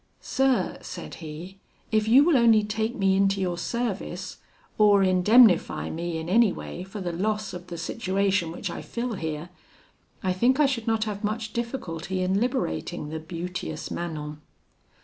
'Sir,' 0.19 0.79
said 0.81 1.13
he, 1.21 1.59
'if 1.91 2.07
you 2.07 2.23
will 2.23 2.35
only 2.35 2.63
take 2.63 2.95
me 2.95 3.15
into 3.15 3.39
your 3.39 3.55
service, 3.55 4.37
or 4.79 5.03
indemnify 5.03 5.91
me 5.91 6.17
in 6.17 6.27
any 6.27 6.51
way 6.51 6.83
for 6.83 6.99
the 6.99 7.13
loss 7.13 7.53
of 7.53 7.67
the 7.67 7.77
situation 7.77 8.51
which 8.51 8.71
I 8.71 8.81
fill 8.81 9.13
here, 9.13 9.49
I 10.23 10.33
think 10.33 10.59
I 10.59 10.65
should 10.65 10.87
not 10.87 11.03
have 11.03 11.23
much 11.23 11.53
difficulty 11.53 12.23
in 12.23 12.39
liberating 12.39 13.09
the 13.09 13.19
beauteous 13.19 13.91
Manon.' 13.91 14.41